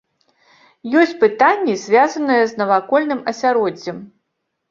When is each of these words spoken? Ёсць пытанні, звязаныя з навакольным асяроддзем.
Ёсць 1.01 1.13
пытанні, 1.23 1.75
звязаныя 1.83 2.43
з 2.51 2.59
навакольным 2.61 3.19
асяроддзем. 3.33 3.97